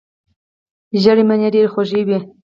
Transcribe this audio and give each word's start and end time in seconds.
ژیړې 1.01 1.23
مڼې 1.29 1.47
ډیرې 1.53 1.71
خوږې 1.73 2.01
وي. 2.07 2.17